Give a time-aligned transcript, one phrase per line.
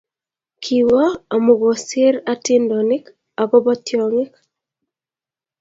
[0.63, 3.05] Kiwoo abukosiir atindonik
[3.41, 4.33] agoba tyongiik